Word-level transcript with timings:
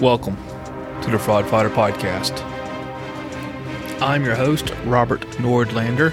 Welcome 0.00 0.36
to 1.02 1.10
the 1.10 1.18
Fraud 1.18 1.48
Fighter 1.48 1.70
Podcast. 1.70 2.40
I'm 4.00 4.24
your 4.24 4.36
host, 4.36 4.72
Robert 4.84 5.22
Nordlander, 5.38 6.12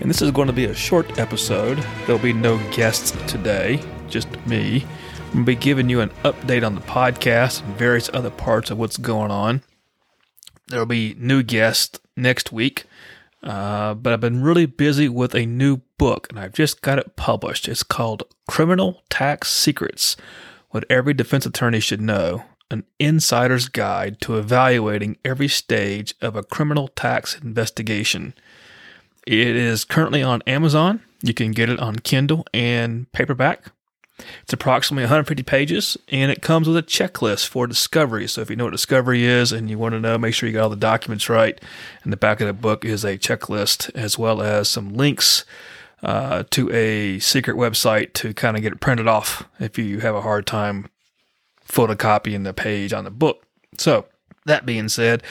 and 0.00 0.10
this 0.10 0.20
is 0.20 0.32
going 0.32 0.48
to 0.48 0.52
be 0.52 0.64
a 0.64 0.74
short 0.74 1.16
episode. 1.16 1.78
There'll 2.06 2.20
be 2.20 2.32
no 2.32 2.58
guests 2.72 3.12
today, 3.30 3.80
just 4.08 4.28
me. 4.46 4.84
I'm 5.26 5.32
going 5.32 5.44
to 5.44 5.44
be 5.44 5.54
giving 5.54 5.88
you 5.88 6.00
an 6.00 6.10
update 6.24 6.66
on 6.66 6.74
the 6.74 6.80
podcast 6.80 7.62
and 7.62 7.76
various 7.76 8.10
other 8.12 8.30
parts 8.30 8.72
of 8.72 8.78
what's 8.78 8.96
going 8.96 9.30
on. 9.30 9.62
There'll 10.66 10.84
be 10.84 11.14
new 11.16 11.44
guests 11.44 12.00
next 12.16 12.50
week, 12.50 12.82
uh, 13.44 13.94
but 13.94 14.12
I've 14.12 14.20
been 14.20 14.42
really 14.42 14.66
busy 14.66 15.08
with 15.08 15.36
a 15.36 15.46
new 15.46 15.82
book, 15.98 16.26
and 16.30 16.40
I've 16.40 16.52
just 16.52 16.82
got 16.82 16.98
it 16.98 17.14
published. 17.14 17.68
It's 17.68 17.84
called 17.84 18.24
Criminal 18.48 19.04
Tax 19.08 19.52
Secrets 19.52 20.16
What 20.70 20.84
Every 20.90 21.14
Defense 21.14 21.46
Attorney 21.46 21.78
Should 21.78 22.00
Know 22.00 22.42
an 22.70 22.84
insider's 22.98 23.68
guide 23.68 24.20
to 24.22 24.38
evaluating 24.38 25.16
every 25.24 25.48
stage 25.48 26.14
of 26.20 26.36
a 26.36 26.42
criminal 26.42 26.88
tax 26.88 27.38
investigation. 27.40 28.34
It 29.26 29.56
is 29.56 29.84
currently 29.84 30.22
on 30.22 30.42
Amazon. 30.46 31.02
You 31.22 31.34
can 31.34 31.52
get 31.52 31.70
it 31.70 31.80
on 31.80 31.96
Kindle 31.96 32.46
and 32.52 33.10
paperback. 33.12 33.72
It's 34.42 34.52
approximately 34.52 35.04
150 35.04 35.42
pages 35.42 35.96
and 36.08 36.30
it 36.30 36.42
comes 36.42 36.68
with 36.68 36.76
a 36.76 36.82
checklist 36.82 37.48
for 37.48 37.66
discovery. 37.66 38.28
So 38.28 38.42
if 38.42 38.50
you 38.50 38.56
know 38.56 38.64
what 38.64 38.70
discovery 38.70 39.24
is 39.24 39.50
and 39.50 39.68
you 39.68 39.78
want 39.78 39.94
to 39.94 40.00
know, 40.00 40.18
make 40.18 40.34
sure 40.34 40.48
you 40.48 40.52
got 40.52 40.64
all 40.64 40.70
the 40.70 40.76
documents 40.76 41.28
right. 41.28 41.60
In 42.04 42.10
the 42.10 42.16
back 42.16 42.40
of 42.40 42.46
the 42.46 42.52
book 42.52 42.84
is 42.84 43.04
a 43.04 43.18
checklist 43.18 43.90
as 43.94 44.18
well 44.18 44.40
as 44.40 44.68
some 44.68 44.94
links 44.94 45.44
uh, 46.02 46.44
to 46.50 46.70
a 46.70 47.18
secret 47.18 47.56
website 47.56 48.12
to 48.12 48.34
kind 48.34 48.56
of 48.56 48.62
get 48.62 48.72
it 48.72 48.80
printed 48.80 49.08
off 49.08 49.48
if 49.58 49.78
you 49.78 50.00
have 50.00 50.14
a 50.14 50.20
hard 50.20 50.46
time 50.46 50.88
photocopying 51.68 52.44
the 52.44 52.54
page 52.54 52.92
on 52.92 53.04
the 53.04 53.10
book. 53.10 53.46
So, 53.78 54.06
that 54.46 54.66
being 54.66 54.88
said, 54.88 55.22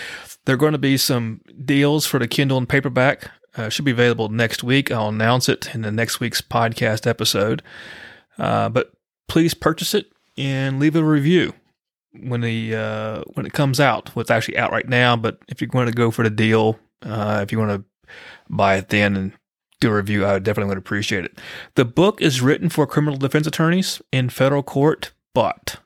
there 0.45 0.56
are 0.56 0.58
going 0.58 0.73
to 0.73 0.78
be 0.78 0.98
some 0.98 1.42
deals 1.64 2.06
for 2.06 2.20
the 2.20 2.28
Kindle 2.28 2.58
and 2.58 2.67
paperback. 2.67 3.31
Uh, 3.56 3.70
should 3.70 3.86
be 3.86 3.92
available 3.92 4.30
next 4.30 4.64
week. 4.64 4.92
I'll 4.92 5.09
announce 5.09 5.48
it 5.48 5.73
in 5.76 5.84
the 5.84 5.92
next 5.92 6.20
week's 6.20 6.42
podcast 6.42 7.06
episode. 7.06 7.61
Uh, 8.38 8.70
but 8.70 8.92
please 9.28 9.54
purchase 9.54 9.94
it 9.94 10.11
and 10.38 10.80
leave 10.80 10.95
a 10.95 11.04
review 11.04 11.54
when 12.14 12.42
the 12.42 12.76
uh, 12.76 13.23
when 13.34 13.45
it 13.45 13.54
comes 13.54 13.80
out. 13.80 14.16
Well, 14.16 14.22
it's 14.22 14.31
actually 14.31 14.58
out 14.58 14.72
right 14.72 14.88
now, 14.88 15.16
but 15.16 15.38
if 15.48 15.61
you're 15.61 15.67
going 15.67 15.88
to 15.88 15.94
go 15.94 16.11
for 16.11 16.23
the 16.23 16.30
deal, 16.30 16.80
uh, 17.04 17.42
if 17.44 17.52
you 17.52 17.59
want 17.59 17.72
to 17.72 17.84
buy 18.50 18.78
it 18.78 18.89
then 18.89 19.16
and 19.16 19.34
do 19.80 19.92
a 19.92 19.95
review, 19.95 20.26
I 20.26 20.39
definitely 20.39 20.70
would 20.70 20.78
appreciate 20.78 21.26
it. 21.26 21.39
The 21.76 21.86
book 21.86 22.22
is 22.22 22.42
written 22.42 22.70
for 22.70 22.88
criminal 22.88 23.17
defense 23.17 23.48
attorneys 23.48 24.02
in 24.11 24.30
federal 24.30 24.64
court, 24.64 25.11
but 25.34 25.78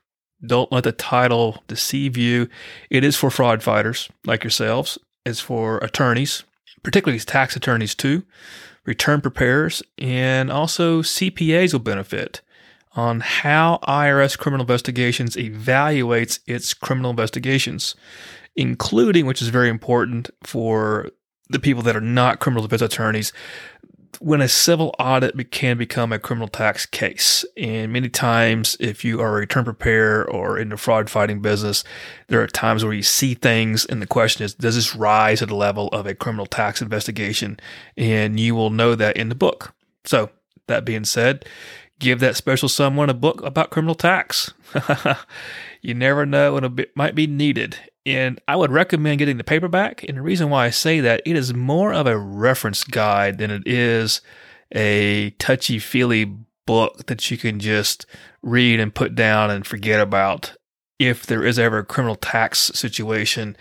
don't 0.47 0.71
let 0.71 0.83
the 0.83 0.91
title 0.91 1.63
deceive 1.67 2.17
you. 2.17 2.49
It 2.89 3.03
is 3.03 3.15
for 3.15 3.29
fraud 3.29 3.61
fighters 3.63 4.09
like 4.25 4.43
yourselves. 4.43 4.97
It's 5.25 5.39
for 5.39 5.77
attorneys, 5.79 6.43
particularly 6.83 7.19
tax 7.19 7.55
attorneys 7.55 7.93
too, 7.93 8.23
return 8.85 9.21
preparers, 9.21 9.83
and 9.97 10.49
also 10.49 11.01
CPAs 11.01 11.73
will 11.73 11.79
benefit 11.79 12.41
on 12.93 13.19
how 13.19 13.79
IRS 13.87 14.37
criminal 14.37 14.63
investigations 14.63 15.35
evaluates 15.35 16.39
its 16.47 16.73
criminal 16.73 17.11
investigations, 17.11 17.95
including, 18.55 19.25
which 19.25 19.41
is 19.41 19.49
very 19.49 19.69
important 19.69 20.29
for 20.43 21.11
the 21.49 21.59
people 21.59 21.83
that 21.83 21.95
are 21.95 22.01
not 22.01 22.39
criminal 22.39 22.63
defense 22.63 22.81
attorneys, 22.81 23.31
when 24.19 24.41
a 24.41 24.47
civil 24.47 24.93
audit 24.99 25.51
can 25.51 25.77
become 25.77 26.11
a 26.11 26.19
criminal 26.19 26.47
tax 26.47 26.85
case. 26.85 27.45
And 27.55 27.93
many 27.93 28.09
times, 28.09 28.77
if 28.79 29.05
you 29.05 29.21
are 29.21 29.29
a 29.29 29.39
return 29.39 29.63
preparer 29.63 30.29
or 30.29 30.57
in 30.57 30.69
the 30.69 30.77
fraud 30.77 31.09
fighting 31.09 31.41
business, 31.41 31.83
there 32.27 32.41
are 32.41 32.47
times 32.47 32.83
where 32.83 32.93
you 32.93 33.03
see 33.03 33.33
things, 33.33 33.85
and 33.85 34.01
the 34.01 34.07
question 34.07 34.43
is, 34.43 34.53
does 34.53 34.75
this 34.75 34.95
rise 34.95 35.39
to 35.39 35.45
the 35.45 35.55
level 35.55 35.87
of 35.89 36.05
a 36.05 36.15
criminal 36.15 36.45
tax 36.45 36.81
investigation? 36.81 37.59
And 37.95 38.39
you 38.39 38.55
will 38.55 38.69
know 38.69 38.95
that 38.95 39.17
in 39.17 39.29
the 39.29 39.35
book. 39.35 39.73
So, 40.05 40.29
that 40.67 40.85
being 40.85 41.05
said, 41.05 41.45
give 41.99 42.19
that 42.19 42.35
special 42.35 42.69
someone 42.69 43.09
a 43.09 43.13
book 43.13 43.41
about 43.41 43.69
criminal 43.69 43.95
tax. 43.95 44.53
you 45.81 45.93
never 45.93 46.25
know 46.25 46.53
when 46.53 46.63
it 46.63 46.95
might 46.95 47.15
be 47.15 47.27
needed. 47.27 47.77
And 48.07 48.39
I 48.47 48.55
would 48.55 48.71
recommend 48.71 49.19
getting 49.19 49.35
the 49.35 49.43
paperback. 49.43 50.05
And 50.07 50.17
the 50.17 50.21
reason 50.21 50.49
why 50.49 50.65
I 50.65 50.69
say 50.69 51.01
that, 51.01 51.21
it 51.25 51.35
is 51.35 51.53
more 51.53 51.93
of 51.93 52.07
a 52.07 52.17
reference 52.17 52.85
guide 52.85 53.37
than 53.37 53.51
it 53.51 53.67
is 53.67 54.21
a 54.73 55.31
touchy 55.31 55.77
feely 55.77 56.33
book 56.65 57.07
that 57.07 57.29
you 57.29 57.37
can 57.37 57.59
just 57.59 58.05
read 58.41 58.79
and 58.79 58.95
put 58.95 59.13
down 59.13 59.51
and 59.51 59.67
forget 59.67 59.99
about. 59.99 60.53
If 60.97 61.25
there 61.25 61.43
is 61.43 61.59
ever 61.59 61.79
a 61.79 61.85
criminal 61.85 62.15
tax 62.15 62.71
situation, 62.73 63.57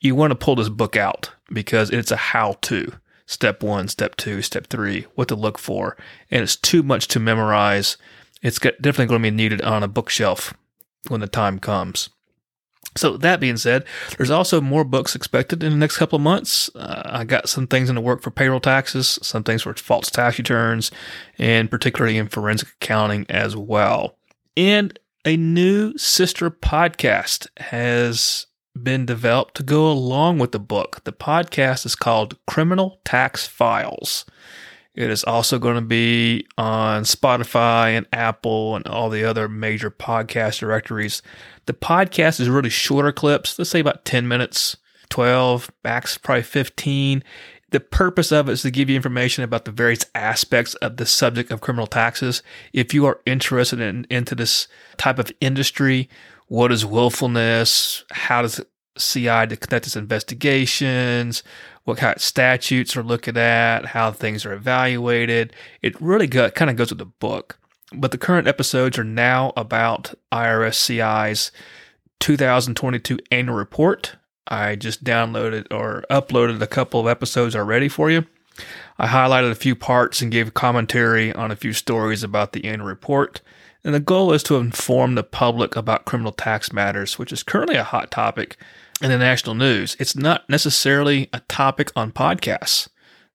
you 0.00 0.14
want 0.14 0.30
to 0.30 0.34
pull 0.34 0.56
this 0.56 0.70
book 0.70 0.96
out 0.96 1.32
because 1.52 1.90
it's 1.90 2.10
a 2.10 2.16
how 2.16 2.56
to 2.62 2.94
step 3.26 3.62
one, 3.62 3.86
step 3.86 4.16
two, 4.16 4.40
step 4.40 4.68
three, 4.68 5.02
what 5.14 5.28
to 5.28 5.36
look 5.36 5.58
for. 5.58 5.98
And 6.30 6.42
it's 6.42 6.56
too 6.56 6.82
much 6.82 7.06
to 7.08 7.20
memorize. 7.20 7.98
It's 8.40 8.58
definitely 8.58 9.06
going 9.06 9.22
to 9.22 9.30
be 9.30 9.36
needed 9.36 9.60
on 9.60 9.82
a 9.82 9.88
bookshelf 9.88 10.54
when 11.08 11.20
the 11.20 11.26
time 11.26 11.58
comes. 11.58 12.08
So 12.96 13.16
that 13.18 13.40
being 13.40 13.56
said, 13.56 13.84
there's 14.16 14.30
also 14.30 14.60
more 14.60 14.84
books 14.84 15.14
expected 15.14 15.62
in 15.62 15.70
the 15.70 15.78
next 15.78 15.96
couple 15.96 16.16
of 16.16 16.22
months. 16.22 16.70
Uh, 16.74 17.02
I 17.04 17.24
got 17.24 17.48
some 17.48 17.66
things 17.66 17.88
in 17.88 17.94
the 17.94 18.00
work 18.00 18.20
for 18.20 18.30
payroll 18.30 18.60
taxes, 18.60 19.18
some 19.22 19.44
things 19.44 19.62
for 19.62 19.74
false 19.74 20.10
tax 20.10 20.38
returns, 20.38 20.90
and 21.38 21.70
particularly 21.70 22.18
in 22.18 22.28
forensic 22.28 22.68
accounting 22.80 23.26
as 23.28 23.56
well. 23.56 24.16
And 24.56 24.98
a 25.24 25.36
new 25.36 25.96
sister 25.96 26.50
podcast 26.50 27.46
has 27.58 28.46
been 28.80 29.06
developed 29.06 29.54
to 29.56 29.62
go 29.62 29.90
along 29.90 30.38
with 30.38 30.52
the 30.52 30.58
book. 30.58 31.02
The 31.04 31.12
podcast 31.12 31.86
is 31.86 31.94
called 31.94 32.38
Criminal 32.46 33.00
Tax 33.04 33.46
Files. 33.46 34.24
It 34.94 35.08
is 35.08 35.22
also 35.22 35.58
going 35.58 35.76
to 35.76 35.80
be 35.80 36.46
on 36.58 37.04
Spotify 37.04 37.90
and 37.90 38.06
Apple 38.12 38.74
and 38.74 38.86
all 38.86 39.08
the 39.08 39.24
other 39.24 39.48
major 39.48 39.90
podcast 39.90 40.58
directories. 40.58 41.22
The 41.66 41.74
podcast 41.74 42.40
is 42.40 42.48
really 42.48 42.70
shorter 42.70 43.12
clips, 43.12 43.58
let's 43.58 43.70
say 43.70 43.80
about 43.80 44.04
10 44.04 44.26
minutes, 44.26 44.76
12, 45.10 45.70
max 45.84 46.18
probably 46.18 46.42
15. 46.42 47.22
The 47.70 47.80
purpose 47.80 48.32
of 48.32 48.48
it 48.48 48.52
is 48.52 48.62
to 48.62 48.70
give 48.72 48.90
you 48.90 48.96
information 48.96 49.44
about 49.44 49.64
the 49.64 49.70
various 49.70 50.04
aspects 50.14 50.74
of 50.76 50.96
the 50.96 51.06
subject 51.06 51.52
of 51.52 51.60
criminal 51.60 51.86
taxes. 51.86 52.42
If 52.72 52.92
you 52.92 53.06
are 53.06 53.20
interested 53.26 53.80
in 53.80 54.06
into 54.10 54.34
this 54.34 54.66
type 54.96 55.20
of 55.20 55.30
industry, 55.40 56.08
what 56.48 56.72
is 56.72 56.84
willfulness? 56.84 58.04
How 58.10 58.42
does 58.42 58.60
CI 58.98 59.46
to 59.46 59.56
conduct 59.56 59.86
its 59.86 59.96
investigations? 59.96 61.42
what 61.84 61.98
kind 61.98 62.14
of 62.14 62.22
statutes 62.22 62.96
are 62.96 63.02
looking 63.02 63.36
at, 63.36 63.86
how 63.86 64.12
things 64.12 64.44
are 64.44 64.52
evaluated. 64.52 65.52
It 65.82 66.00
really 66.00 66.28
kind 66.28 66.70
of 66.70 66.76
goes 66.76 66.90
with 66.90 66.98
the 66.98 67.06
book. 67.06 67.58
But 67.92 68.12
the 68.12 68.18
current 68.18 68.46
episodes 68.46 68.98
are 68.98 69.04
now 69.04 69.52
about 69.56 70.14
IRSCI's 70.30 71.50
2022 72.20 73.18
annual 73.32 73.56
report. 73.56 74.16
I 74.46 74.76
just 74.76 75.02
downloaded 75.02 75.66
or 75.72 76.04
uploaded 76.10 76.60
a 76.60 76.66
couple 76.66 77.00
of 77.00 77.08
episodes 77.08 77.56
already 77.56 77.88
for 77.88 78.10
you. 78.10 78.26
I 78.98 79.08
highlighted 79.08 79.50
a 79.50 79.56
few 79.56 79.74
parts 79.74 80.20
and 80.20 80.30
gave 80.30 80.54
commentary 80.54 81.32
on 81.32 81.50
a 81.50 81.56
few 81.56 81.72
stories 81.72 82.22
about 82.22 82.52
the 82.52 82.64
annual 82.64 82.86
report. 82.86 83.40
And 83.84 83.94
the 83.94 84.00
goal 84.00 84.32
is 84.32 84.42
to 84.44 84.56
inform 84.56 85.14
the 85.14 85.22
public 85.22 85.74
about 85.74 86.04
criminal 86.04 86.32
tax 86.32 86.72
matters, 86.72 87.18
which 87.18 87.32
is 87.32 87.42
currently 87.42 87.76
a 87.76 87.84
hot 87.84 88.10
topic 88.10 88.56
in 89.00 89.10
the 89.10 89.18
national 89.18 89.54
news. 89.54 89.96
It's 89.98 90.14
not 90.14 90.48
necessarily 90.48 91.30
a 91.32 91.40
topic 91.40 91.90
on 91.96 92.12
podcasts. 92.12 92.88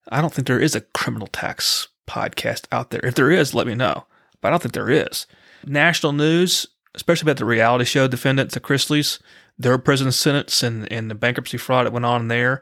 I 0.09 0.21
don't 0.21 0.33
think 0.33 0.47
there 0.47 0.59
is 0.59 0.75
a 0.75 0.81
criminal 0.81 1.27
tax 1.27 1.87
podcast 2.07 2.65
out 2.71 2.91
there. 2.91 3.03
If 3.03 3.15
there 3.15 3.31
is, 3.31 3.55
let 3.55 3.65
me 3.65 3.73
know. 3.73 4.05
But 4.39 4.49
I 4.49 4.51
don't 4.51 4.61
think 4.61 4.73
there 4.75 4.91
is. 4.91 5.25
National 5.65 6.13
news, 6.13 6.67
especially 6.93 7.25
about 7.25 7.37
the 7.37 7.45
reality 7.45 7.85
show 7.85 8.07
defendants, 8.07 8.53
the 8.53 8.59
Chrisleys, 8.59 9.19
their 9.57 9.77
prison 9.79 10.11
sentence 10.11 10.61
and, 10.61 10.91
and 10.91 11.09
the 11.09 11.15
bankruptcy 11.15 11.57
fraud 11.57 11.85
that 11.85 11.93
went 11.93 12.05
on 12.05 12.27
there. 12.27 12.61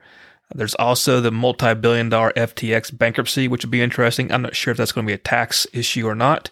There's 0.55 0.75
also 0.75 1.19
the 1.19 1.31
multi 1.31 1.73
billion 1.73 2.09
dollar 2.09 2.31
FTX 2.33 2.97
bankruptcy, 2.97 3.47
which 3.47 3.65
would 3.65 3.71
be 3.71 3.81
interesting. 3.81 4.31
I'm 4.31 4.43
not 4.43 4.55
sure 4.55 4.71
if 4.71 4.77
that's 4.77 4.91
going 4.91 5.05
to 5.05 5.09
be 5.09 5.15
a 5.15 5.17
tax 5.17 5.65
issue 5.73 6.07
or 6.07 6.15
not. 6.15 6.49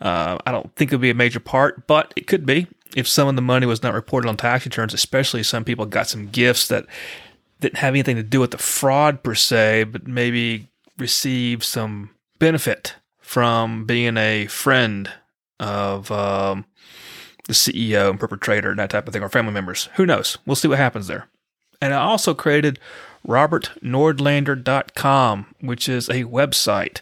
Uh, 0.00 0.38
I 0.46 0.52
don't 0.52 0.74
think 0.76 0.90
it'll 0.90 1.00
be 1.00 1.10
a 1.10 1.14
major 1.14 1.40
part, 1.40 1.86
but 1.86 2.12
it 2.16 2.26
could 2.26 2.46
be 2.46 2.66
if 2.96 3.06
some 3.08 3.28
of 3.28 3.36
the 3.36 3.42
money 3.42 3.66
was 3.66 3.82
not 3.82 3.92
reported 3.94 4.28
on 4.28 4.36
tax 4.36 4.64
returns, 4.64 4.94
especially 4.94 5.42
some 5.42 5.64
people 5.64 5.86
got 5.86 6.06
some 6.08 6.28
gifts 6.28 6.68
that 6.68 6.86
didn't 7.60 7.78
have 7.78 7.94
anything 7.94 8.16
to 8.16 8.22
do 8.22 8.40
with 8.40 8.52
the 8.52 8.58
fraud 8.58 9.22
per 9.22 9.34
se, 9.34 9.84
but 9.84 10.06
maybe 10.06 10.68
received 10.98 11.64
some 11.64 12.10
benefit 12.38 12.94
from 13.20 13.84
being 13.84 14.16
a 14.16 14.46
friend 14.46 15.10
of 15.60 16.10
um, 16.12 16.64
the 17.46 17.52
CEO 17.52 18.08
and 18.10 18.20
perpetrator 18.20 18.70
and 18.70 18.78
that 18.78 18.90
type 18.90 19.06
of 19.06 19.12
thing, 19.12 19.22
or 19.22 19.28
family 19.28 19.52
members. 19.52 19.90
Who 19.96 20.06
knows? 20.06 20.38
We'll 20.46 20.56
see 20.56 20.68
what 20.68 20.78
happens 20.78 21.08
there. 21.08 21.26
And 21.80 21.94
I 21.94 21.98
also 21.98 22.34
created 22.34 22.80
robertnordlander.com, 23.26 25.54
which 25.60 25.88
is 25.88 26.08
a 26.08 26.24
website. 26.24 27.00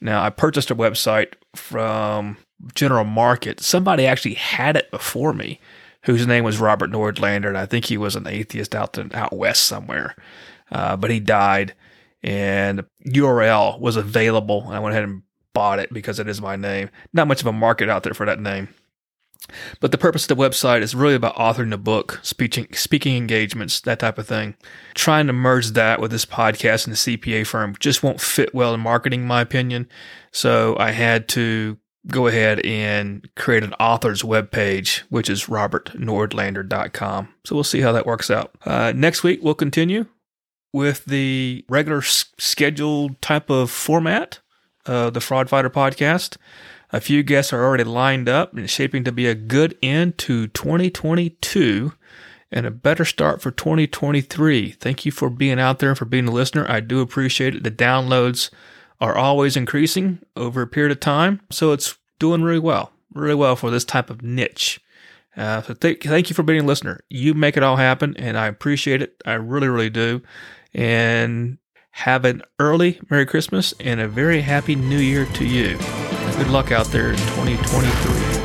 Now, 0.00 0.22
I 0.22 0.30
purchased 0.30 0.70
a 0.70 0.76
website 0.76 1.34
from 1.54 2.36
general 2.74 3.04
market. 3.04 3.60
Somebody 3.60 4.06
actually 4.06 4.34
had 4.34 4.76
it 4.76 4.90
before 4.90 5.32
me. 5.32 5.60
whose 6.04 6.26
name 6.26 6.42
was 6.42 6.58
Robert 6.58 6.90
Nordlander, 6.90 7.46
and 7.46 7.56
I 7.58 7.64
think 7.66 7.84
he 7.84 7.96
was 7.96 8.16
an 8.16 8.26
atheist 8.26 8.74
out 8.74 8.94
to, 8.94 9.08
out 9.14 9.32
west 9.32 9.62
somewhere. 9.62 10.16
Uh, 10.72 10.96
but 10.96 11.10
he 11.10 11.20
died, 11.20 11.74
and 12.24 12.84
URL 13.06 13.78
was 13.78 13.94
available, 13.94 14.64
and 14.66 14.74
I 14.74 14.80
went 14.80 14.94
ahead 14.94 15.04
and 15.04 15.22
bought 15.54 15.78
it 15.78 15.92
because 15.92 16.18
it 16.18 16.28
is 16.28 16.40
my 16.40 16.56
name. 16.56 16.90
Not 17.12 17.28
much 17.28 17.40
of 17.40 17.46
a 17.46 17.52
market 17.52 17.88
out 17.88 18.02
there 18.02 18.14
for 18.14 18.26
that 18.26 18.40
name. 18.40 18.68
But 19.80 19.92
the 19.92 19.98
purpose 19.98 20.24
of 20.28 20.36
the 20.36 20.42
website 20.42 20.82
is 20.82 20.94
really 20.94 21.14
about 21.14 21.36
authoring 21.36 21.72
a 21.72 21.78
book, 21.78 22.20
speaking, 22.22 22.68
speaking 22.72 23.16
engagements, 23.16 23.80
that 23.80 23.98
type 23.98 24.18
of 24.18 24.26
thing. 24.26 24.56
Trying 24.94 25.26
to 25.26 25.32
merge 25.32 25.68
that 25.72 26.00
with 26.00 26.10
this 26.10 26.24
podcast 26.26 26.86
and 26.86 26.94
the 26.94 27.16
CPA 27.18 27.46
firm 27.46 27.74
just 27.80 28.02
won't 28.02 28.20
fit 28.20 28.54
well 28.54 28.74
in 28.74 28.80
marketing, 28.80 29.22
in 29.22 29.26
my 29.26 29.40
opinion. 29.40 29.88
So 30.30 30.76
I 30.78 30.90
had 30.92 31.28
to 31.30 31.78
go 32.08 32.26
ahead 32.26 32.58
and 32.66 33.28
create 33.36 33.62
an 33.62 33.74
author's 33.74 34.22
webpage, 34.22 35.00
which 35.08 35.30
is 35.30 35.44
robertnordlander.com. 35.46 37.28
So 37.44 37.54
we'll 37.54 37.64
see 37.64 37.80
how 37.80 37.92
that 37.92 38.06
works 38.06 38.30
out. 38.30 38.52
Uh, 38.64 38.92
next 38.94 39.22
week, 39.22 39.40
we'll 39.42 39.54
continue 39.54 40.06
with 40.72 41.04
the 41.04 41.64
regular 41.68 41.98
s- 41.98 42.26
scheduled 42.38 43.20
type 43.20 43.50
of 43.50 43.70
format, 43.70 44.40
uh, 44.86 45.10
the 45.10 45.20
Fraud 45.20 45.48
Fighter 45.48 45.70
podcast. 45.70 46.36
A 46.92 47.00
few 47.00 47.22
guests 47.22 47.52
are 47.52 47.64
already 47.64 47.84
lined 47.84 48.28
up 48.28 48.54
and 48.54 48.68
shaping 48.68 49.02
to 49.04 49.12
be 49.12 49.26
a 49.26 49.34
good 49.34 49.78
end 49.82 50.18
to 50.18 50.46
2022 50.48 51.92
and 52.50 52.66
a 52.66 52.70
better 52.70 53.06
start 53.06 53.40
for 53.40 53.50
2023. 53.50 54.72
Thank 54.72 55.06
you 55.06 55.10
for 55.10 55.30
being 55.30 55.58
out 55.58 55.78
there 55.78 55.88
and 55.88 55.98
for 55.98 56.04
being 56.04 56.28
a 56.28 56.32
listener. 56.32 56.66
I 56.70 56.80
do 56.80 57.00
appreciate 57.00 57.54
it. 57.54 57.62
The 57.62 57.70
downloads 57.70 58.50
are 59.00 59.16
always 59.16 59.56
increasing 59.56 60.18
over 60.36 60.60
a 60.60 60.66
period 60.66 60.92
of 60.92 61.00
time, 61.00 61.40
so 61.50 61.72
it's 61.72 61.96
doing 62.18 62.42
really 62.42 62.58
well, 62.58 62.92
really 63.14 63.34
well 63.34 63.56
for 63.56 63.70
this 63.70 63.86
type 63.86 64.10
of 64.10 64.22
niche. 64.22 64.78
Uh, 65.34 65.62
so 65.62 65.72
th- 65.72 66.02
thank 66.02 66.28
you 66.28 66.34
for 66.34 66.42
being 66.42 66.60
a 66.60 66.66
listener. 66.66 67.00
You 67.08 67.32
make 67.32 67.56
it 67.56 67.62
all 67.62 67.76
happen, 67.76 68.14
and 68.18 68.36
I 68.36 68.48
appreciate 68.48 69.00
it. 69.00 69.16
I 69.24 69.32
really, 69.32 69.68
really 69.68 69.90
do. 69.90 70.20
And 70.74 71.56
have 71.92 72.26
an 72.26 72.42
early 72.58 73.00
Merry 73.10 73.26
Christmas 73.26 73.72
and 73.80 73.98
a 73.98 74.08
very 74.08 74.42
Happy 74.42 74.76
New 74.76 74.98
Year 74.98 75.24
to 75.24 75.44
you. 75.44 75.78
Good 76.36 76.48
luck 76.50 76.72
out 76.72 76.86
there 76.86 77.10
in 77.10 77.16
2023. 77.18 78.42